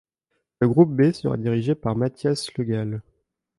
[0.61, 3.03] Le groupe B sera dirigé par Matthias Legall.